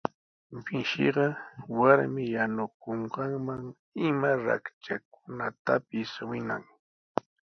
Mishiqa 0.71 1.27
warmi 1.79 2.23
yanukunqanman 2.35 3.63
ima 4.07 4.29
raktrakunatapis 4.45 6.11
winan. 6.29 6.63